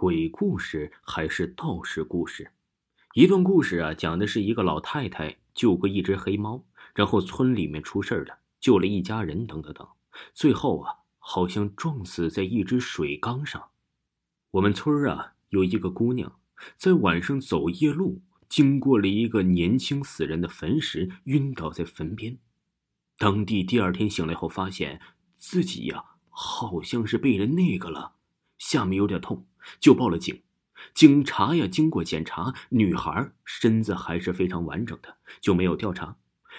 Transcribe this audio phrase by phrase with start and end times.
[0.00, 2.52] 鬼故事还是道士故事？
[3.14, 9.84] 一段故事啊，讲的是一个老太太救过一只黑猫，然后村里面出事了，救了一家人，等等等，
[10.32, 13.70] 最后啊，好像撞死在一只水缸上。
[14.52, 16.38] 我们村啊，有一个姑娘，
[16.76, 22.38] 在晚上走夜路，经过了一个年轻死人的坟时，晕倒在坟边。
[23.18, 25.00] 当地第二天醒来后，发现
[25.34, 28.12] 自己呀，好像是被人那个了，
[28.58, 29.46] 下面有点痛，
[29.80, 30.42] 就报了警。
[30.94, 36.16] 警察呀，经过检查，女孩身子还是非常完整的，就没有调查。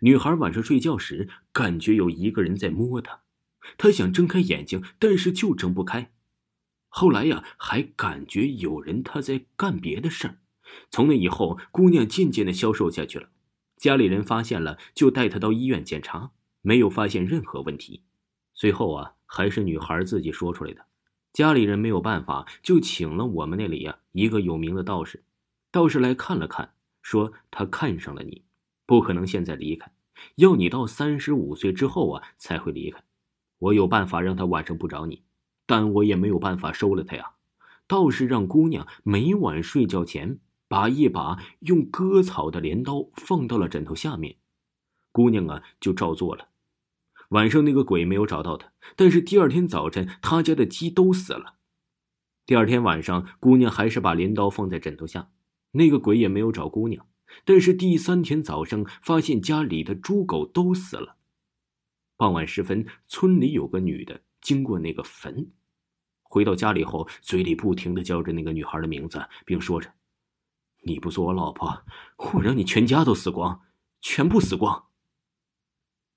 [0.00, 3.20] 女孩晚上睡觉时，感觉有一个人在摸她，
[3.78, 6.12] 她想睁开眼睛，但是就睁不开。
[6.88, 10.38] 后来呀，还感觉有人他在干别的事儿。
[10.90, 13.30] 从那以后，姑娘渐渐的消瘦下去了。
[13.76, 18.02] 家里人发现了，就带她到医院检查，没有发现任何问题。
[18.52, 20.86] 最后啊，还是女孩自己说出来的。
[21.32, 25.24] 家里人没有办法，就请了我们那里呀一个有名的道士。
[25.70, 28.42] 道士来看了看，说他看上了你，
[28.86, 29.90] 不可能现在离开，
[30.36, 33.02] 要你到三十五岁之后啊才会离开。
[33.58, 35.22] 我有办法让他晚上不找你。
[35.64, 37.32] 但我也没有办法收了他呀。
[37.86, 44.36] 道士让姑娘每晚睡觉前把一把用割草的镰刀放到了枕头下面，
[45.12, 46.48] 姑娘啊就照做了。
[47.32, 51.56] 晚上那个鬼没有找到他，但是第二天早晨他家的鸡都死了。
[52.44, 55.30] 第二天晚上，姑娘还是把镰刀放在枕头下，
[55.72, 57.06] 那个鬼也没有找姑娘。
[57.46, 61.16] 但是第三天早上发现家里的猪狗都死了。
[62.18, 64.22] 傍晚时分，村里有个女的。
[64.42, 65.52] 经过那个坟，
[66.22, 69.88] 回到家里后，嘴里不停的叫着那个女孩的名字，并说着
[70.84, 71.84] ：“你不做我老婆，
[72.34, 73.62] 我让你全家都死光，
[74.00, 74.88] 全部死光。”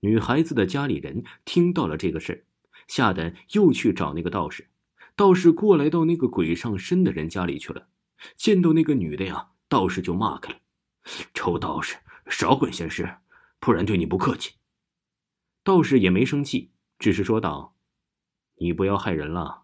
[0.00, 2.46] 女孩子的家里人听到了这个事
[2.86, 4.68] 吓得又去找那个道士。
[5.14, 7.88] 道士过来到那个鬼上身的人家里去了，
[8.36, 10.58] 见到那个女的呀，道士就骂开了
[11.32, 11.96] ：“臭道士，
[12.28, 13.16] 少管闲事，
[13.58, 14.56] 不然对你不客气。”
[15.64, 17.74] 道士也没生气，只是说道。
[18.56, 19.62] 你不要害人了，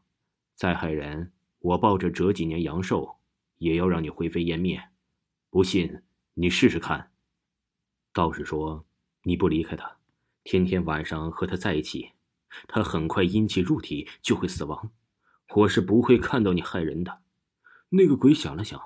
[0.54, 3.18] 再害人，我抱着折几年阳寿，
[3.58, 4.82] 也要让你灰飞烟灭。
[5.50, 6.02] 不信，
[6.34, 7.12] 你试试看。
[8.14, 8.86] 道士说
[9.24, 9.98] ：“你不离开他，
[10.44, 12.12] 天天晚上和他在一起，
[12.68, 14.90] 他很快阴气入体就会死亡。
[15.54, 17.20] 我是不会看到你害人的。”
[17.90, 18.80] 那个鬼想了想，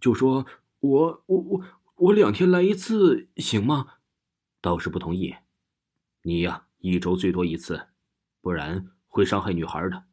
[0.00, 0.46] 就说
[0.80, 1.64] ：“我我我
[1.96, 3.86] 我两天来一次行吗？”
[4.62, 5.34] 道士不同意。
[6.22, 7.88] 你呀，一周最多一次，
[8.40, 8.92] 不然。
[9.12, 10.04] 会伤害女孩的，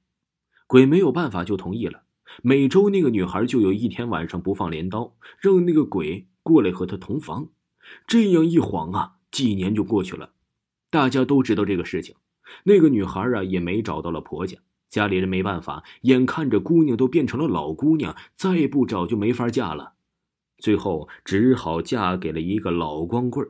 [0.66, 2.06] 鬼没有办法就同意了。
[2.42, 7.50] 每周那个女孩就有一天晚上不放镰刀，让那个鬼过来和她同房。
[8.08, 10.34] 这样一晃啊，几年就过去了。
[10.90, 12.16] 大家都知道这个事情，
[12.64, 14.58] 那个女孩啊也没找到了婆家，
[14.90, 19.94] 家里人没办法，眼看着姑娘都变成了老姑娘，再不找就没法嫁了，
[20.58, 23.48] 最后只好嫁给了一个老光棍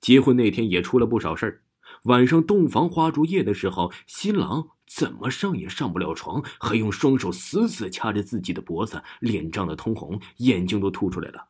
[0.00, 1.62] 结婚那天也出了不少事儿。
[2.04, 4.68] 晚上洞房花烛夜的时候，新郎。
[4.88, 11.48] 怎么上也上不了床，还用双手死死掐着自己的脖子，脸涨得通红，眼睛都凸出来了，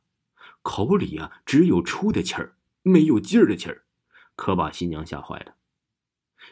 [0.63, 3.85] 口里呀只有出的气儿，没有劲的气儿，
[4.37, 5.57] 可把新娘吓坏了。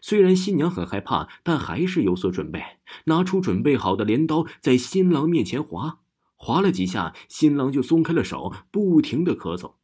[0.01, 6.01] 虽然新娘很害怕，但还是有所准备，拿出准备好的镰刀，在新郎面前划，
[6.35, 9.75] 划了几下，新郎就松开了手，不停的咳嗽。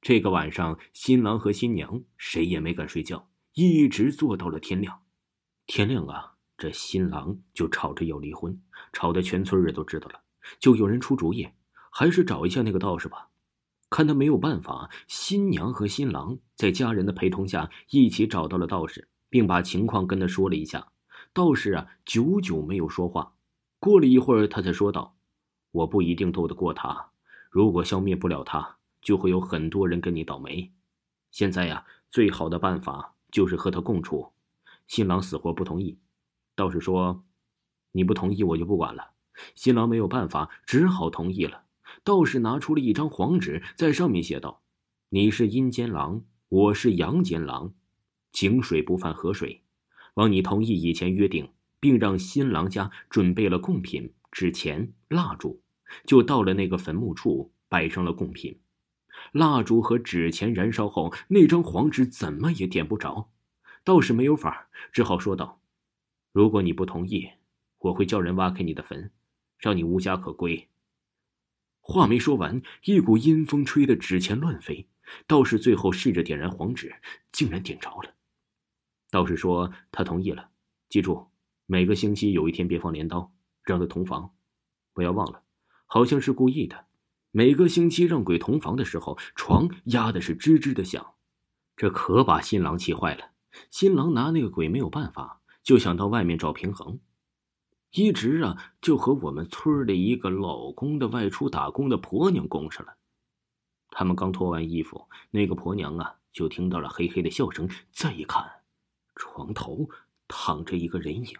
[0.00, 5.02] 这个晚上，新郎和新娘谁也没敢睡觉，一直坐到了天亮。
[5.66, 8.62] 天亮啊，这新郎就吵着要离婚，
[8.92, 10.20] 吵得全村人都知道了。
[10.60, 11.48] 就有人出主意，
[11.90, 13.30] 还是找一下那个道士吧。
[13.88, 20.88] 看他没有办法，新娘和新郎在家人的陪同下一起找到了道士，并把情况跟他说了一下。
[21.32, 23.34] 道士啊，久久没有说话。
[23.78, 25.16] 过了一会儿，他才说道
[25.70, 27.10] ：“我不一定斗得过他，
[27.50, 30.72] 如果消灭不了他，就会有很多人跟你倒霉。
[31.30, 34.32] 现在呀，最好的办法就是和他共处。”
[34.88, 35.98] 新郎死活不同意，
[36.54, 37.22] 道士说
[37.92, 39.10] ：“你不同意，我就不管了。”
[39.54, 41.65] 新郎没有办法，只好同意了。
[42.06, 44.62] 道士拿出了一张黄纸，在上面写道
[45.10, 47.74] ：“你是阴间狼，我是阳间狼，
[48.30, 49.64] 井水不犯河水。
[50.14, 51.50] 望你同意以前约定，
[51.80, 55.60] 并让新郎家准备了贡品、纸钱、蜡烛，
[56.04, 58.60] 就到了那个坟墓处，摆上了贡品。
[59.32, 63.32] 蜡烛和纸钱燃烧后，那张黄纸怎么也点不着。”
[63.82, 65.60] 道士没有法，只好说道
[66.30, 67.28] ：“如果你不同意，
[67.80, 69.10] 我会叫人挖开你的坟，
[69.58, 70.68] 让你无家可归。”
[71.88, 74.88] 话没说完，一股阴风吹得纸钱乱飞。
[75.28, 76.92] 道士最后试着点燃黄纸，
[77.30, 78.12] 竟然点着了。
[79.08, 80.48] 道士说：“他同意了，
[80.88, 81.28] 记住，
[81.66, 84.34] 每个星期有一天别放镰刀，让他同房。
[84.92, 85.44] 不要忘了，
[85.86, 86.86] 好像是故意的。
[87.30, 91.14] 每个星期让鬼同房的时候，床压的是吱吱的响，
[91.76, 93.30] 这可把新郎气坏了。
[93.70, 96.98] 新郎拿那个鬼没有办法，就想到外面找平衡。
[97.98, 102.92] 一直啊，就和我们村里一个老公的外出打工的婆娘供上了。
[103.88, 107.66] 他们刚脱完衣服，那个婆娘啊，就听到了嘿嘿的笑声。
[107.92, 108.44] 再一看，
[109.14, 109.88] 床头
[110.28, 111.38] 躺着一个人影，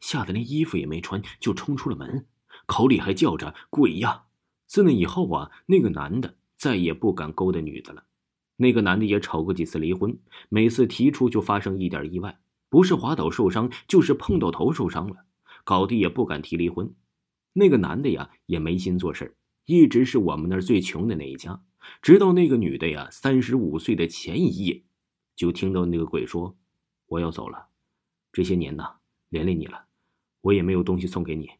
[0.00, 2.26] 吓得连衣服也没穿，就冲出了门，
[2.66, 4.24] 口里还叫着“鬼呀”。
[4.66, 8.02] 自那以后啊，那个男的再也不敢勾搭女的了。
[8.56, 10.18] 那个男的也吵过几次离婚，
[10.48, 15.18] 每次提出就发生一点意外，不是滑倒受伤，就是碰到头受伤了。
[15.66, 16.94] 搞得也不敢提离婚，
[17.54, 21.64] 那个男的呀也没心做事一直是我们那儿最穷的那一家。
[22.00, 24.84] 直到那个女的呀三十五岁的前一夜，
[25.34, 26.56] 就听到那个鬼说
[27.06, 27.66] ：“我要走了，
[28.30, 28.84] 这些年呢
[29.28, 29.86] 连累你了，
[30.42, 31.50] 我也没有东西送给你。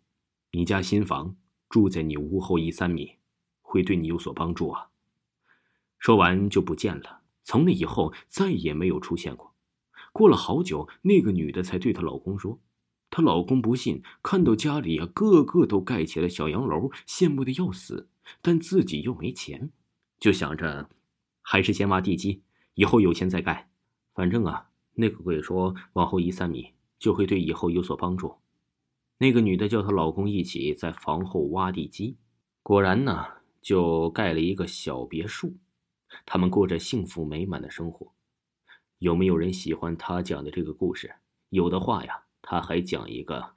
[0.52, 1.36] 你家新房
[1.68, 3.16] 住在你屋后一三米，
[3.60, 4.90] 会对你有所帮助啊。”
[5.98, 7.22] 说完就不见了。
[7.42, 9.52] 从那以后再也没有出现过。
[10.12, 12.60] 过了好久，那个女的才对她老公说。
[13.08, 18.08] 她老公不信，看到家里啊个个都盖起了小洋楼，羡慕的要死，
[18.42, 19.70] 但自己又没钱，
[20.18, 20.90] 就想着
[21.40, 22.42] 还是先挖地基，
[22.74, 23.70] 以后有钱再盖。
[24.12, 28.36] 反正啊，那个鬼说往后移三米就会对以后有所帮助。
[29.18, 32.16] 那个女的叫她老公一起在房后挖地基，
[32.62, 33.24] 果然呢
[33.62, 35.56] 就盖了一个小别墅，
[36.26, 38.12] 他们过着幸福美满的生活。
[38.98, 41.14] 有没有人喜欢他讲的这个故事？
[41.48, 42.25] 有的话呀。
[42.48, 43.54] 他还讲一个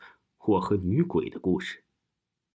[0.48, 1.84] 我和女鬼的故事。